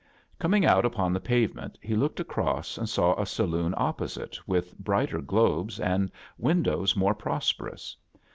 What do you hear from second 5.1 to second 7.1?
globes and windows